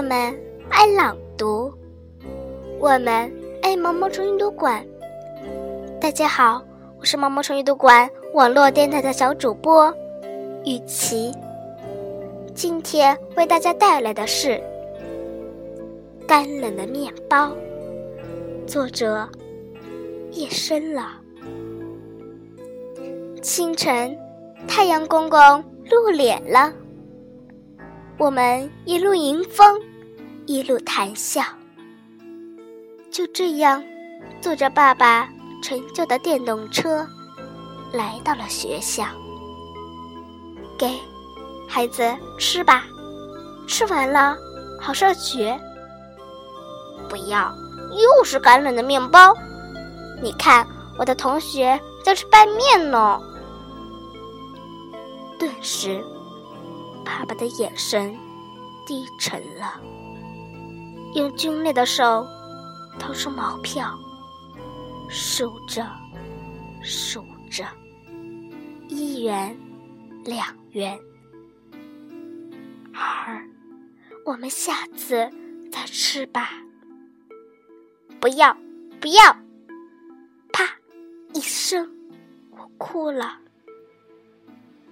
[0.00, 0.34] 我们
[0.70, 1.70] 爱朗读，
[2.78, 3.30] 我们
[3.60, 4.82] 爱毛毛虫阅读馆。
[6.00, 6.64] 大家好，
[6.98, 9.94] 我是毛毛虫阅读馆网络电台的小主播
[10.64, 11.30] 雨琪。
[12.54, 14.52] 今天为大家带来的是
[16.26, 17.48] 《干冷的面包》，
[18.66, 19.28] 作者
[20.32, 21.08] 夜深了。
[23.42, 24.16] 清晨，
[24.66, 26.72] 太阳公公露脸了。
[28.16, 29.78] 我们一路迎风，
[30.50, 31.40] 一路谈笑。
[33.08, 33.80] 就这样，
[34.40, 35.28] 坐着爸爸
[35.62, 37.06] 陈旧的电动车，
[37.92, 39.04] 来到了学校。
[40.76, 40.98] 给，
[41.68, 42.02] 孩子
[42.36, 42.82] 吃吧，
[43.68, 44.36] 吃完了
[44.80, 45.56] 好上学。
[47.08, 47.54] 不要，
[47.92, 49.32] 又是干冷的面包。
[50.20, 50.66] 你看，
[50.98, 53.20] 我的同学在吃拌面呢。
[55.38, 56.04] 顿时。
[57.04, 58.16] 爸爸的眼神
[58.86, 59.80] 低沉了，
[61.14, 62.26] 用皲裂的手
[62.98, 63.98] 掏出毛票，
[65.08, 65.86] 数着，
[66.82, 67.64] 数着，
[68.88, 69.56] 一元，
[70.24, 70.98] 两元。
[72.94, 73.44] 儿，
[74.24, 75.28] 我们下次
[75.70, 76.50] 再吃吧。
[78.20, 78.56] 不要，
[79.00, 79.36] 不要！
[80.52, 80.64] 啪
[81.32, 81.90] 一声，
[82.50, 83.38] 我哭了，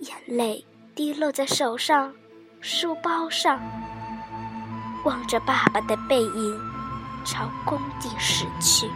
[0.00, 0.64] 眼泪。
[0.94, 2.14] 滴落在手上、
[2.60, 3.60] 书包上，
[5.04, 6.60] 望着爸爸的背影
[7.24, 8.90] 朝工地驶去，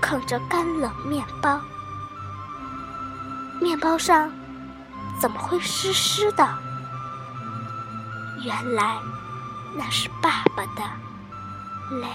[0.00, 1.60] 啃着干冷面包，
[3.60, 4.30] 面包上
[5.20, 6.48] 怎么会湿湿的？
[8.42, 8.96] 原来
[9.76, 10.82] 那是爸爸的
[12.00, 12.06] 泪。